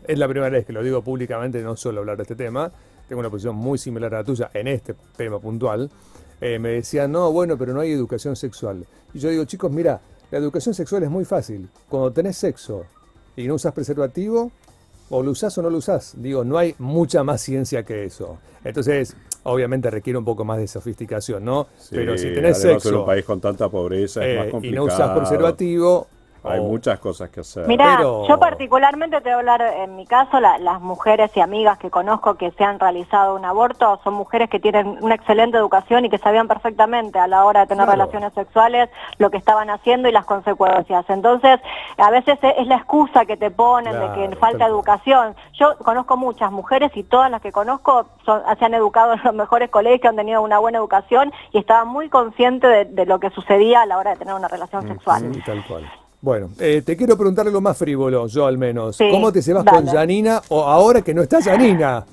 Es 0.06 0.18
la 0.18 0.28
primera 0.28 0.50
vez 0.50 0.66
que 0.66 0.72
lo 0.72 0.82
digo 0.82 1.02
públicamente, 1.02 1.62
no 1.62 1.76
solo 1.76 2.00
hablar 2.00 2.16
de 2.16 2.22
este 2.22 2.34
tema. 2.34 2.70
Tengo 3.08 3.20
una 3.20 3.30
posición 3.30 3.56
muy 3.56 3.78
similar 3.78 4.14
a 4.14 4.18
la 4.18 4.24
tuya 4.24 4.50
en 4.54 4.68
este 4.68 4.94
tema 5.16 5.38
puntual. 5.38 5.90
Eh, 6.40 6.58
me 6.58 6.70
decían, 6.70 7.12
no, 7.12 7.30
bueno, 7.30 7.56
pero 7.56 7.72
no 7.72 7.80
hay 7.80 7.92
educación 7.92 8.34
sexual. 8.34 8.84
Y 9.14 9.18
yo 9.18 9.28
digo, 9.28 9.44
chicos, 9.44 9.70
mira, 9.70 10.00
la 10.30 10.38
educación 10.38 10.74
sexual 10.74 11.04
es 11.04 11.10
muy 11.10 11.24
fácil. 11.24 11.68
Cuando 11.88 12.12
tenés 12.12 12.36
sexo 12.36 12.84
y 13.36 13.46
no 13.46 13.54
usas 13.54 13.72
preservativo, 13.72 14.50
o 15.10 15.22
lo 15.22 15.30
usás 15.30 15.56
o 15.58 15.62
no 15.62 15.70
lo 15.70 15.78
usás. 15.78 16.14
Digo, 16.16 16.42
no 16.42 16.56
hay 16.56 16.74
mucha 16.78 17.22
más 17.22 17.42
ciencia 17.42 17.84
que 17.84 18.04
eso. 18.04 18.38
Entonces, 18.64 19.14
obviamente 19.42 19.90
requiere 19.90 20.18
un 20.18 20.24
poco 20.24 20.44
más 20.44 20.58
de 20.58 20.66
sofisticación, 20.66 21.44
¿no? 21.44 21.68
Sí, 21.76 21.90
pero 21.92 22.16
si 22.16 22.32
tenés 22.32 22.56
además 22.56 22.64
en 22.64 22.80
sexo 22.80 23.00
un 23.00 23.06
país 23.06 23.24
con 23.24 23.40
tanta 23.40 23.68
pobreza 23.68 24.24
es 24.24 24.38
más 24.38 24.46
eh, 24.46 24.48
y 24.48 24.50
complicado. 24.50 24.86
no 24.86 24.92
usas 24.94 25.18
preservativo, 25.18 26.08
Hay 26.44 26.58
o- 26.58 26.64
muchas 26.64 26.98
cosas 26.98 27.30
que 27.30 27.40
hacer. 27.40 27.66
Mira, 27.68 27.94
Pero- 27.96 28.26
yo 28.26 28.38
particularmente 28.38 29.20
te 29.20 29.24
voy 29.28 29.32
a 29.32 29.38
hablar 29.38 29.62
en 29.62 29.96
mi 29.96 30.06
caso, 30.06 30.40
la- 30.40 30.58
las 30.58 30.80
mujeres 30.80 31.30
y 31.36 31.40
amigas 31.40 31.78
que 31.78 31.90
conozco 31.90 32.34
que 32.34 32.50
se 32.52 32.64
han 32.64 32.80
realizado 32.80 33.34
un 33.36 33.44
aborto 33.44 34.00
son 34.04 34.14
mujeres 34.14 34.50
que 34.50 34.58
tienen 34.60 34.98
una 35.00 35.14
excelente 35.14 35.56
educación 35.56 36.04
y 36.04 36.10
que 36.10 36.18
sabían 36.18 36.48
perfectamente 36.48 37.18
a 37.18 37.26
la 37.26 37.44
hora 37.44 37.60
de 37.60 37.66
tener 37.66 37.84
Claro. 37.84 37.92
relaciones 38.00 38.32
sexuales 38.34 38.90
lo 39.18 39.30
que 39.30 39.36
estaban 39.36 39.70
haciendo 39.70 40.08
y 40.08 40.12
las 40.12 40.24
consecuencias. 40.24 41.04
Entonces, 41.08 41.60
a 41.96 42.10
veces 42.10 42.38
es 42.42 42.66
la 42.66 42.76
excusa 42.76 43.24
que 43.24 43.36
te 43.36 43.50
ponen 43.50 43.92
de 43.98 44.12
que 44.30 44.36
falta 44.36 44.66
educación. 44.66 45.34
Yo 45.54 45.76
conozco 45.78 46.16
muchas 46.16 46.50
mujeres 46.50 46.90
y 46.96 47.02
todas 47.04 47.30
las 47.30 47.40
que 47.40 47.52
conozco 47.52 48.06
son- 48.24 48.42
se 48.58 48.64
han 48.64 48.74
educado 48.74 49.12
en 49.14 49.20
los 49.22 49.34
mejores 49.34 49.70
colegios, 49.70 50.10
han 50.10 50.16
tenido 50.16 50.42
una 50.42 50.58
buena 50.58 50.78
educación 50.78 51.32
y 51.52 51.58
estaban 51.58 51.88
muy 51.88 52.08
conscientes 52.08 52.68
de, 52.70 52.84
de 52.86 53.06
lo 53.06 53.20
que 53.20 53.30
sucedía 53.30 53.82
a 53.82 53.86
la 53.86 53.98
hora 53.98 54.10
de 54.12 54.16
tener 54.16 54.34
una 54.34 54.48
relación 54.48 54.86
sexual. 54.88 55.32
Sí, 55.34 55.40
tal 55.44 55.64
cual. 55.66 55.90
Bueno, 56.22 56.50
eh, 56.60 56.82
te 56.86 56.96
quiero 56.96 57.16
preguntarle 57.16 57.50
lo 57.50 57.60
más 57.60 57.76
frívolo, 57.76 58.28
yo 58.28 58.46
al 58.46 58.56
menos. 58.56 58.96
Sí, 58.96 59.08
¿Cómo 59.10 59.32
te 59.32 59.42
llevas 59.42 59.64
con. 59.64 59.86
Janina 59.88 60.40
o 60.50 60.62
ahora 60.62 61.02
que 61.02 61.12
no 61.12 61.20
está 61.22 61.42
Janina? 61.42 62.04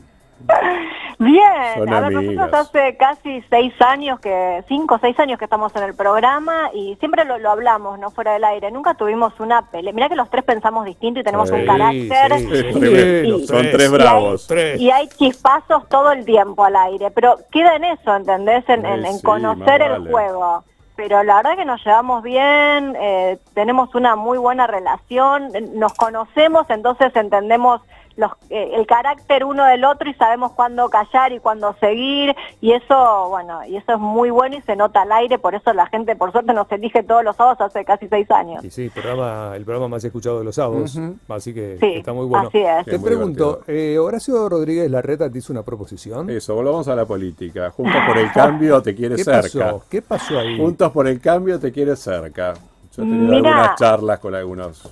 Bien, 1.21 1.43
Son 1.77 1.93
a 1.93 1.99
ver, 1.99 2.13
nosotros 2.13 2.53
hace 2.53 2.95
casi 2.95 3.43
seis 3.49 3.73
años 3.81 4.21
que, 4.21 4.63
cinco 4.69 4.95
o 4.95 4.99
seis 4.99 5.19
años 5.19 5.37
que 5.37 5.43
estamos 5.43 5.75
en 5.75 5.83
el 5.83 5.93
programa 5.93 6.71
y 6.73 6.95
siempre 6.95 7.25
lo, 7.25 7.37
lo 7.37 7.51
hablamos, 7.51 7.99
no 7.99 8.09
fuera 8.09 8.31
del 8.33 8.45
aire, 8.45 8.71
nunca 8.71 8.93
tuvimos 8.93 9.37
una 9.41 9.69
pelea. 9.69 9.91
Mirá 9.91 10.07
que 10.07 10.15
los 10.15 10.29
tres 10.29 10.45
pensamos 10.45 10.85
distinto 10.85 11.19
y 11.19 11.23
tenemos 11.23 11.51
un 11.51 11.59
Sí, 11.59 11.65
carácter. 11.65 12.39
sí, 12.39 12.73
sí, 12.73 13.27
los 13.27 13.45
Son 13.47 13.57
tres. 13.57 13.71
tres 13.73 13.91
bravos. 13.91 14.47
Tres. 14.47 14.79
Y 14.79 14.89
hay 14.91 15.09
chispazos 15.09 15.89
todo 15.89 16.13
el 16.13 16.23
tiempo 16.23 16.63
al 16.63 16.77
aire, 16.77 17.11
pero 17.11 17.37
queda 17.51 17.75
en 17.75 17.83
eso, 17.83 18.15
¿entendés? 18.15 18.63
En, 18.69 18.85
en- 18.85 19.03
Sí, 19.03 19.09
en 19.09 19.19
conocer 19.19 19.81
el 19.81 19.91
vale. 19.99 20.11
juego. 20.11 20.63
Pero 20.99 21.23
la 21.23 21.37
verdad 21.37 21.55
que 21.55 21.63
nos 21.63 21.81
llevamos 21.85 22.23
bien, 22.23 22.93
eh, 22.99 23.39
tenemos 23.53 23.95
una 23.95 24.17
muy 24.17 24.37
buena 24.37 24.67
relación, 24.67 25.49
nos 25.75 25.93
conocemos, 25.93 26.69
entonces 26.69 27.15
entendemos 27.15 27.79
los, 28.19 28.31
eh, 28.49 28.71
el 28.75 28.85
carácter 28.85 29.45
uno 29.45 29.63
del 29.65 29.85
otro 29.85 30.09
y 30.09 30.13
sabemos 30.15 30.51
cuándo 30.51 30.89
callar 30.89 31.31
y 31.31 31.39
cuándo 31.39 31.73
seguir 31.79 32.35
y 32.59 32.73
eso, 32.73 33.29
bueno, 33.29 33.65
y 33.65 33.77
eso 33.77 33.93
es 33.93 33.99
muy 33.99 34.29
bueno 34.29 34.57
y 34.57 34.61
se 34.63 34.75
nota 34.75 35.03
al 35.03 35.11
aire, 35.13 35.39
por 35.39 35.55
eso 35.55 35.71
la 35.73 35.87
gente 35.87 36.15
por 36.17 36.31
suerte 36.33 36.53
nos 36.53 36.69
elige 36.71 37.01
todos 37.03 37.23
los 37.23 37.35
sábados 37.37 37.61
hace 37.61 37.85
casi 37.85 38.07
seis 38.09 38.29
años. 38.29 38.63
Y 38.65 38.69
sí, 38.71 38.89
programa, 38.89 39.53
el 39.55 39.63
programa 39.63 39.87
más 39.87 40.03
escuchado 40.03 40.39
de 40.39 40.43
los 40.45 40.55
sábados, 40.55 40.99
así 41.29 41.53
que 41.53 41.77
Sí, 41.79 41.93
está 41.95 42.11
muy 42.11 42.25
bueno. 42.25 42.49
así 42.49 42.59
es. 42.59 42.85
Te 42.85 42.95
Es 42.95 43.01
pregunto, 43.01 43.61
eh, 43.67 43.97
Horacio 43.97 44.49
Rodríguez 44.49 44.91
Larreta 44.91 45.29
te 45.31 45.37
hizo 45.37 45.53
una 45.53 45.63
proposición. 45.63 46.29
Eso, 46.29 46.53
volvamos 46.55 46.87
a 46.89 46.95
la 46.95 47.05
política. 47.05 47.69
Juntos 47.71 48.01
por 48.05 48.17
el 48.17 48.31
cambio 48.33 48.81
te 48.81 48.93
quiere 48.93 49.15
¿Qué 49.15 49.23
cerca. 49.23 49.41
pasó? 49.41 49.83
¿Qué 49.89 50.01
pasó 50.01 50.39
ahí? 50.39 50.57
Juntos 50.57 50.91
por 50.91 51.07
el 51.07 51.21
cambio 51.21 51.57
te 51.59 51.71
quiere 51.71 51.95
cerca. 51.95 52.53
Yo 52.97 53.03
he 53.03 53.05
tenido 53.05 53.25
Mira. 53.35 53.37
algunas 53.37 53.75
charlas 53.79 54.19
con 54.19 54.35
algunos. 54.35 54.83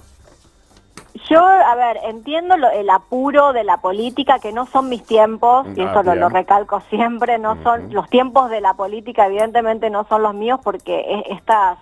Yo, 1.30 1.44
a 1.46 1.76
ver, 1.76 2.00
entiendo 2.04 2.56
lo- 2.58 2.70
el 2.70 2.90
apuro 2.90 3.52
de 3.52 3.64
la 3.64 3.78
política, 3.78 4.40
que 4.40 4.54
no 4.54 4.66
son 4.68 4.88
mis 4.88 5.06
tiempos, 5.06 5.68
y 5.76 5.82
Ah, 5.82 5.90
eso 5.92 6.04
lo, 6.04 6.30
recalco 6.30 6.82
siempre, 6.90 7.38
no 7.38 7.58
son 7.64 7.86
los 7.90 8.10
tiempos 8.10 8.50
de 8.50 8.62
la 8.62 8.76
política, 8.76 9.26
evidentemente 9.26 9.90
no 9.90 10.06
son 10.06 10.24
los 10.24 10.34
míos, 10.34 10.60
porque 10.64 11.24
estas 11.30 11.78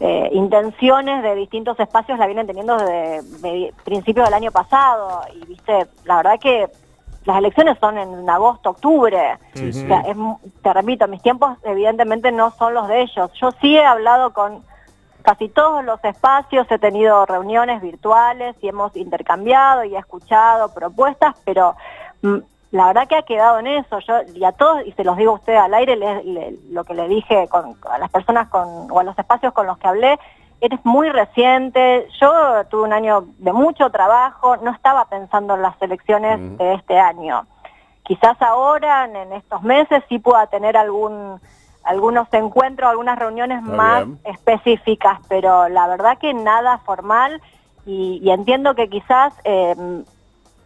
eh, 0.00 0.30
intenciones 0.32 1.22
de 1.22 1.34
distintos 1.34 1.78
espacios 1.78 2.18
la 2.18 2.26
vienen 2.26 2.46
teniendo 2.46 2.76
desde 2.78 3.22
de 3.22 3.74
principios 3.84 4.26
del 4.26 4.34
año 4.34 4.50
pasado, 4.50 5.22
y 5.34 5.44
viste, 5.46 5.86
la 6.04 6.16
verdad 6.16 6.38
que 6.40 6.68
las 7.24 7.36
elecciones 7.38 7.76
son 7.78 7.98
en 7.98 8.28
agosto, 8.30 8.70
octubre. 8.70 9.38
Sí, 9.54 9.68
O 9.68 9.72
sí. 9.72 9.86
sea, 9.88 10.00
es 10.00 10.16
mu- 10.16 10.38
te 10.62 10.72
repito, 10.72 11.06
mis 11.06 11.20
tiempos 11.20 11.58
evidentemente 11.64 12.32
no 12.32 12.50
son 12.52 12.72
los 12.72 12.88
de 12.88 13.02
ellos. 13.02 13.30
Yo 13.34 13.50
sí 13.60 13.76
he 13.76 13.84
hablado 13.84 14.32
con 14.32 14.64
casi 15.22 15.48
todos 15.48 15.84
los 15.84 16.02
espacios, 16.04 16.66
he 16.70 16.78
tenido 16.78 17.26
reuniones 17.26 17.80
virtuales 17.82 18.56
y 18.60 18.68
hemos 18.68 18.94
intercambiado 18.96 19.84
y 19.84 19.94
he 19.94 19.98
escuchado 19.98 20.72
propuestas, 20.74 21.34
pero 21.44 21.76
mm, 22.22 22.36
la 22.72 22.86
verdad 22.86 23.08
que 23.08 23.16
ha 23.16 23.22
quedado 23.22 23.58
en 23.58 23.66
eso. 23.66 23.98
Yo 24.00 24.14
y 24.34 24.44
a 24.44 24.52
todos, 24.52 24.86
y 24.86 24.92
se 24.92 25.04
los 25.04 25.16
digo 25.16 25.32
a 25.32 25.34
usted 25.36 25.56
al 25.56 25.74
aire, 25.74 25.96
le- 25.96 26.22
le- 26.24 26.54
lo 26.70 26.84
que 26.84 26.94
le 26.94 27.08
dije 27.08 27.48
con, 27.48 27.76
a 27.90 27.98
las 27.98 28.10
personas 28.10 28.48
con, 28.48 28.90
o 28.90 28.98
a 29.00 29.04
los 29.04 29.18
espacios 29.18 29.52
con 29.52 29.66
los 29.66 29.76
que 29.78 29.88
hablé, 29.88 30.18
eres 30.60 30.78
muy 30.84 31.08
reciente, 31.08 32.06
yo 32.20 32.30
tuve 32.68 32.82
un 32.82 32.92
año 32.92 33.24
de 33.38 33.52
mucho 33.52 33.90
trabajo, 33.90 34.56
no 34.58 34.70
estaba 34.72 35.06
pensando 35.06 35.54
en 35.54 35.62
las 35.62 35.80
elecciones 35.80 36.38
Ujú. 36.38 36.56
de 36.58 36.74
este 36.74 36.98
año. 36.98 37.46
Quizás 38.02 38.40
ahora, 38.42 39.04
en, 39.06 39.16
en 39.16 39.32
estos 39.32 39.62
meses, 39.62 40.02
sí 40.08 40.18
pueda 40.18 40.46
tener 40.48 40.76
algún 40.76 41.40
algunos 41.84 42.28
encuentros, 42.32 42.90
algunas 42.90 43.18
reuniones 43.18 43.62
Está 43.62 43.76
más 43.76 44.04
bien. 44.06 44.18
específicas, 44.24 45.18
pero 45.28 45.68
la 45.68 45.86
verdad 45.88 46.18
que 46.18 46.34
nada 46.34 46.78
formal 46.78 47.40
y, 47.86 48.20
y 48.22 48.30
entiendo 48.30 48.74
que 48.74 48.88
quizás 48.88 49.32
eh, 49.44 49.74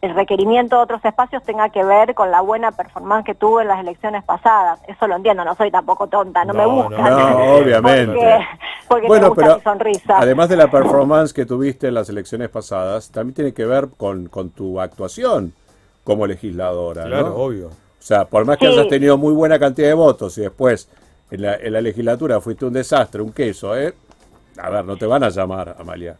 el 0.02 0.14
requerimiento 0.14 0.76
de 0.76 0.82
otros 0.82 1.02
espacios 1.04 1.42
tenga 1.44 1.70
que 1.70 1.82
ver 1.82 2.14
con 2.14 2.30
la 2.30 2.42
buena 2.42 2.72
performance 2.72 3.24
que 3.24 3.34
tuve 3.34 3.62
en 3.62 3.68
las 3.68 3.80
elecciones 3.80 4.22
pasadas. 4.24 4.78
Eso 4.86 5.06
lo 5.06 5.16
entiendo, 5.16 5.44
no 5.44 5.54
soy 5.54 5.70
tampoco 5.70 6.08
tonta, 6.08 6.44
no, 6.44 6.52
me 6.52 6.66
gusta. 6.66 7.08
no, 7.08 7.16
No, 7.28 7.44
obviamente. 7.56 8.12
Porque, 8.14 8.38
porque 8.88 9.06
Bueno, 9.06 9.22
me 9.22 9.28
gusta 9.30 9.42
pero 9.44 9.56
mi 9.56 9.62
sonrisa. 9.62 10.18
además 10.18 10.48
de 10.50 10.56
la 10.56 10.70
performance 10.70 11.32
que 11.32 11.46
tuviste 11.46 11.88
en 11.88 11.94
las 11.94 12.08
elecciones 12.10 12.50
pasadas, 12.50 13.10
también 13.10 13.34
tiene 13.34 13.54
que 13.54 13.64
ver 13.64 13.88
con, 13.96 14.26
con 14.28 14.50
tu 14.50 14.78
actuación 14.80 15.54
como 16.02 16.26
legisladora, 16.26 17.04
Claro, 17.04 17.30
¿no? 17.30 17.36
obvio. 17.36 17.68
O 17.68 18.06
sea, 18.06 18.26
por 18.26 18.44
más 18.44 18.58
que 18.58 18.66
Sí. 18.66 18.72
hayas 18.74 18.88
tenido 18.88 19.16
muy 19.16 19.32
buena 19.32 19.58
cantidad 19.58 19.88
de 19.88 19.94
votos 19.94 20.36
y 20.36 20.42
después 20.42 20.90
en 21.34 21.42
la, 21.42 21.54
en 21.56 21.72
la 21.72 21.80
legislatura 21.80 22.40
fuiste 22.40 22.64
un 22.64 22.72
desastre, 22.72 23.22
un 23.22 23.32
queso, 23.32 23.76
¿eh? 23.76 23.94
A 24.60 24.70
ver, 24.70 24.84
no 24.84 24.96
te 24.96 25.06
van 25.06 25.22
a 25.24 25.28
llamar, 25.30 25.76
Amalia. 25.78 26.16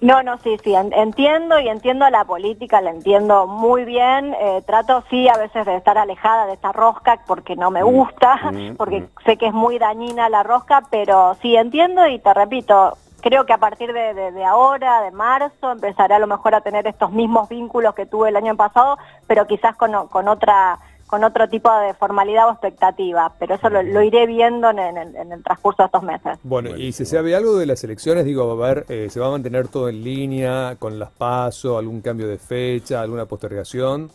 No, 0.00 0.20
no, 0.24 0.36
sí, 0.38 0.56
sí, 0.64 0.74
en- 0.74 0.92
entiendo 0.92 1.60
y 1.60 1.68
entiendo 1.68 2.08
la 2.10 2.24
política, 2.24 2.80
la 2.80 2.90
entiendo 2.90 3.46
muy 3.46 3.84
bien. 3.84 4.34
eh, 4.40 4.62
trato, 4.66 5.04
sí, 5.08 5.28
a 5.28 5.36
veces 5.38 5.64
de 5.64 5.76
estar 5.76 5.96
alejada 5.96 6.46
de 6.46 6.54
esta 6.54 6.72
rosca 6.72 7.20
porque 7.26 7.54
no 7.54 7.70
me 7.70 7.82
gusta, 7.84 8.34
mm, 8.50 8.74
porque 8.78 9.00
mm. 9.02 9.08
sé 9.24 9.36
que 9.36 9.46
es 9.46 9.52
muy 9.52 9.78
dañina 9.78 10.28
la 10.28 10.42
rosca, 10.42 10.82
pero 10.90 11.36
sí 11.40 11.54
entiendo 11.54 12.04
y 12.08 12.18
te 12.18 12.34
repito, 12.34 12.96
creo 13.20 13.46
que 13.46 13.52
a 13.52 13.58
partir 13.58 13.92
de, 13.92 14.12
de- 14.14 14.32
de 14.32 14.44
ahora, 14.44 15.02
de 15.02 15.12
marzo, 15.12 15.70
empezaré 15.70 16.14
a 16.14 16.18
lo 16.18 16.26
mejor 16.26 16.56
a 16.56 16.62
tener 16.62 16.84
estos 16.88 17.12
mismos 17.12 17.48
vínculos 17.48 17.94
que 17.94 18.06
tuve 18.06 18.30
el 18.30 18.36
año 18.36 18.56
pasado, 18.56 18.98
pero 19.28 19.46
quizás 19.46 19.76
con 19.76 19.94
otra 20.28 20.80
con 21.12 21.24
otro 21.24 21.46
tipo 21.46 21.70
de 21.80 21.92
formalidad 21.92 22.48
o 22.48 22.52
expectativa, 22.52 23.30
pero 23.38 23.56
eso 23.56 23.68
lo, 23.68 23.82
lo 23.82 24.00
iré 24.02 24.24
viendo 24.26 24.70
en, 24.70 24.78
en- 24.78 25.14
en 25.14 25.30
el 25.30 25.42
transcurso 25.44 25.82
de 25.82 25.86
estos 25.88 26.02
meses. 26.02 26.38
Bueno, 26.42 26.70
y 26.74 26.92
si 26.92 27.04
se 27.04 27.16
sabe 27.16 27.36
algo 27.36 27.58
de 27.58 27.66
las 27.66 27.84
elecciones, 27.84 28.24
digo, 28.24 28.56
va 28.56 28.64
a 28.70 28.74
ver, 28.74 28.86
eh, 28.88 29.08
¿se 29.10 29.20
va 29.20 29.26
a 29.26 29.30
mantener 29.30 29.68
todo 29.68 29.90
en 29.90 30.02
línea 30.02 30.76
con 30.78 30.98
las 30.98 31.10
pasos, 31.10 31.78
algún 31.78 32.00
cambio 32.00 32.26
de 32.28 32.38
fecha, 32.38 33.02
alguna 33.02 33.26
postergación? 33.26 34.10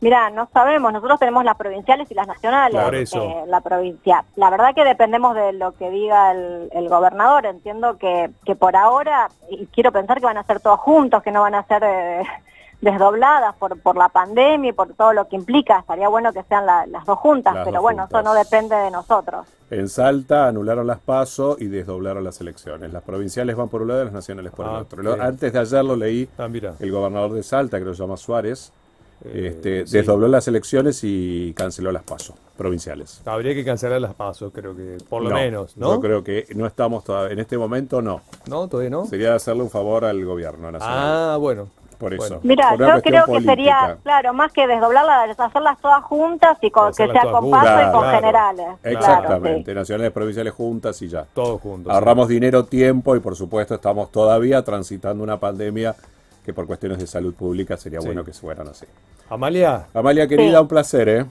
Mira, 0.00 0.30
no 0.30 0.48
sabemos, 0.54 0.90
nosotros 0.90 1.18
tenemos 1.18 1.44
las 1.44 1.56
provinciales 1.58 2.10
y 2.10 2.14
las 2.14 2.26
nacionales. 2.26 2.82
Por 2.82 2.94
eso. 2.94 3.22
eh, 3.22 3.44
la 3.46 3.60
provincia. 3.60 4.24
La 4.36 4.48
verdad 4.48 4.74
que 4.74 4.84
dependemos 4.84 5.34
de 5.34 5.52
lo 5.52 5.72
que 5.72 5.90
diga 5.90 6.32
el, 6.32 6.70
el 6.72 6.88
gobernador. 6.88 7.44
Entiendo 7.44 7.98
que, 7.98 8.30
que 8.46 8.56
por 8.56 8.74
ahora, 8.74 9.28
y 9.50 9.66
quiero 9.66 9.92
pensar 9.92 10.18
que 10.18 10.24
van 10.26 10.38
a 10.38 10.44
ser 10.44 10.60
todos 10.60 10.80
juntos, 10.80 11.22
que 11.22 11.30
no 11.30 11.42
van 11.42 11.54
a 11.54 11.62
ser 11.64 11.82
eh, 11.84 12.22
desdobladas 12.80 13.54
por, 13.56 13.78
por 13.80 13.96
la 13.96 14.08
pandemia 14.08 14.70
y 14.70 14.72
por 14.72 14.92
todo 14.94 15.12
lo 15.12 15.28
que 15.28 15.36
implica. 15.36 15.78
Estaría 15.80 16.08
bueno 16.08 16.32
que 16.32 16.42
sean 16.44 16.66
la- 16.66 16.86
las 16.86 17.04
dos 17.06 17.18
juntas, 17.18 17.54
Las 17.54 17.64
pero 17.64 17.76
dos 17.76 17.82
bueno, 17.82 18.02
juntas. 18.02 18.20
eso 18.20 18.28
no 18.28 18.34
depende 18.34 18.76
de 18.76 18.90
nosotros. 18.90 19.46
En 19.70 19.88
Salta 19.88 20.46
anularon 20.46 20.86
las 20.86 21.00
PASO 21.00 21.56
y 21.58 21.66
desdoblaron 21.66 22.22
las 22.22 22.40
elecciones. 22.40 22.92
Las 22.92 23.02
provinciales 23.02 23.56
van 23.56 23.68
por 23.68 23.82
un 23.82 23.88
lado 23.88 24.02
y 24.02 24.04
las 24.04 24.12
nacionales 24.14 24.52
por 24.52 24.66
el 24.66 24.72
Ah, 24.72 24.78
otro. 24.80 25.22
Antes 25.22 25.52
de 25.52 25.58
ayer 25.58 25.84
lo 25.84 25.96
leí, 25.96 26.28
Ah, 26.38 26.46
mira. 26.48 26.74
el 26.78 26.92
gobernador 26.92 27.32
de 27.32 27.42
Salta, 27.42 27.78
que 27.78 27.84
lo 27.84 27.92
llama 27.92 28.16
Suárez, 28.16 28.72
este, 29.24 29.86
sí. 29.86 29.96
desdobló 29.96 30.28
las 30.28 30.46
elecciones 30.46 31.00
y 31.02 31.52
canceló 31.56 31.90
las 31.90 32.02
pasos 32.04 32.36
provinciales. 32.56 33.22
Habría 33.24 33.54
que 33.54 33.64
cancelar 33.64 34.00
las 34.00 34.14
pasos, 34.14 34.52
creo 34.54 34.76
que, 34.76 34.98
por 35.08 35.22
lo 35.22 35.30
No, 35.30 35.36
menos, 35.36 35.76
¿no? 35.76 35.94
Yo 35.94 36.00
creo 36.00 36.22
que 36.22 36.46
no 36.54 36.66
estamos 36.66 37.02
todavía, 37.02 37.32
en 37.32 37.38
este 37.40 37.58
momento 37.58 38.02
no. 38.02 38.20
¿No? 38.46 38.68
¿Todavía 38.68 38.90
no? 38.90 39.06
Sería 39.06 39.34
hacerle 39.34 39.62
un 39.62 39.70
favor 39.70 40.04
al 40.04 40.22
gobierno 40.24 40.70
nacional. 40.70 41.32
Ah, 41.32 41.36
bueno. 41.38 41.68
Por 41.96 42.14
eso. 42.14 42.24
bueno. 42.28 42.40
Mira, 42.42 42.70
por 42.76 42.78
yo 42.86 43.02
creo 43.02 43.24
que 43.26 43.40
sería, 43.42 43.98
claro, 44.02 44.32
más 44.34 44.52
que 44.52 44.66
desdoblarlas, 44.66 45.38
hacerlas 45.38 45.78
todas 45.80 46.02
juntas 46.04 46.58
y 46.62 46.70
con, 46.70 46.92
que 46.92 47.06
sea 47.08 47.22
con 47.30 47.50
paso 47.50 47.80
y 47.88 47.92
con 47.92 48.00
claro. 48.02 48.16
generales. 48.16 48.66
Exactamente, 48.82 49.64
Claro, 49.64 49.80
nacionales, 49.80 50.12
provinciales 50.12 50.52
juntas 50.52 51.00
y 51.02 51.08
ya. 51.08 51.24
Todos 51.34 51.60
juntos. 51.60 51.92
Ahorramos 51.92 52.28
dinero, 52.28 52.64
tiempo 52.64 53.16
y 53.16 53.20
por 53.20 53.36
supuesto 53.36 53.74
estamos 53.74 54.10
todavía 54.12 54.62
transitando 54.62 55.22
una 55.24 55.38
pandemia 55.38 55.94
que 56.44 56.52
por 56.54 56.66
cuestiones 56.66 56.98
de 56.98 57.06
salud 57.06 57.34
pública 57.34 57.76
sería 57.76 58.00
Sí. 58.00 58.06
bueno 58.06 58.24
que 58.24 58.32
fueran 58.32 58.68
así. 58.68 58.86
Amalia, 59.28 59.86
Amalia 59.92 60.28
querida, 60.28 60.58
Sí. 60.58 60.62
un 60.62 60.68
placer, 60.68 61.08
¿eh? 61.08 61.26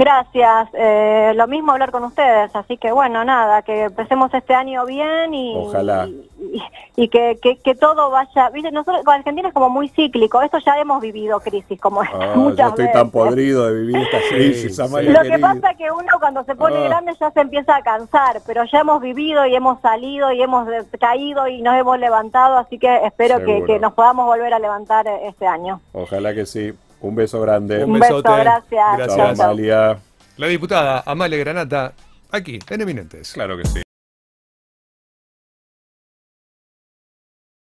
Gracias, 0.00 0.68
eh, 0.72 1.32
lo 1.36 1.46
mismo 1.46 1.72
hablar 1.72 1.90
con 1.90 2.04
ustedes, 2.04 2.56
así 2.56 2.78
que 2.78 2.90
bueno, 2.90 3.22
nada, 3.22 3.60
que 3.60 3.82
empecemos 3.82 4.32
este 4.32 4.54
año 4.54 4.86
bien 4.86 5.34
y, 5.34 5.54
Ojalá. 5.54 6.06
y, 6.08 6.62
y 6.96 7.08
que, 7.08 7.38
que, 7.42 7.58
que 7.58 7.74
todo 7.74 8.08
vaya, 8.10 8.48
viste, 8.48 8.70
nosotros 8.72 9.04
con 9.04 9.14
Argentina 9.16 9.48
es 9.48 9.52
como 9.54 9.68
muy 9.68 9.90
cíclico, 9.90 10.40
esto 10.40 10.56
ya 10.64 10.78
hemos 10.80 11.02
vivido 11.02 11.38
crisis 11.40 11.78
como 11.78 12.02
esta 12.02 12.16
Ah, 12.18 12.32
muchas 12.34 12.56
yo 12.58 12.68
estoy 12.70 12.84
veces. 12.86 12.98
tan 12.98 13.10
podrido 13.10 13.66
de 13.66 13.74
vivir 13.80 13.96
esta 13.98 14.18
crisis, 14.30 14.74
sí. 14.76 14.82
Amalia 14.82 15.12
Lo 15.22 15.30
que 15.30 15.38
pasa 15.38 15.70
es 15.72 15.76
que 15.76 15.90
uno 15.92 16.12
cuando 16.18 16.44
se 16.44 16.54
pone 16.56 16.76
Ah. 16.78 16.88
grande 16.88 17.12
ya 17.20 17.30
se 17.30 17.40
empieza 17.40 17.76
a 17.76 17.82
cansar, 17.82 18.40
pero 18.46 18.64
ya 18.64 18.80
hemos 18.80 19.02
vivido 19.02 19.44
y 19.44 19.54
hemos 19.54 19.82
salido 19.82 20.32
y 20.32 20.40
hemos 20.40 20.66
caído 20.98 21.46
y 21.46 21.60
nos 21.60 21.74
hemos 21.76 21.98
levantado, 21.98 22.56
así 22.56 22.78
que 22.78 23.04
espero 23.04 23.44
que 23.44 23.78
nos 23.78 23.92
podamos 23.92 24.24
volver 24.24 24.54
a 24.54 24.58
levantar 24.58 25.06
eh, 25.06 25.28
este 25.28 25.46
año. 25.46 25.82
Ojalá 25.92 26.32
que 26.34 26.46
sí. 26.46 26.72
Un 27.00 27.14
beso 27.14 27.40
grande. 27.40 27.84
Un 27.84 27.92
Un 27.92 28.00
besote. 28.00 28.28
beso, 28.28 28.40
gracias. 28.42 28.96
Gracias. 28.96 29.40
Amalia. 29.40 29.98
la 30.36 30.46
diputada 30.46 31.02
Amalia 31.06 31.38
Granata, 31.38 31.92
aquí, 32.30 32.58
en 32.68 32.80
Eminentes. 32.80 33.32
Claro 33.32 33.56
que 33.56 33.64
sí. 33.66 33.82